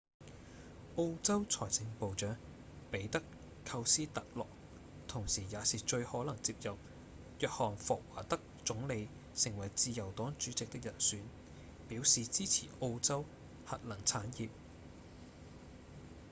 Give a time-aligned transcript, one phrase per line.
[0.97, 2.35] 澳洲財政部長
[2.91, 3.19] 彼德‧
[3.67, 4.47] 寇斯特洛
[5.07, 6.75] 同時也是最可能接任
[7.37, 11.19] 約翰‧霍華德總理成為自由黨主席的人選
[11.87, 13.25] 表示支持澳洲
[13.67, 14.49] 核能產業